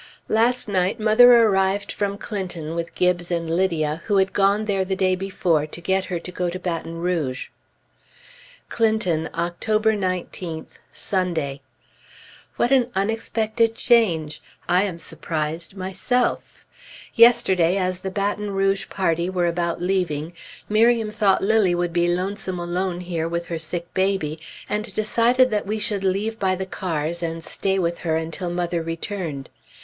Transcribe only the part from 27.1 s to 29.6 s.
and stay with her until mother returned.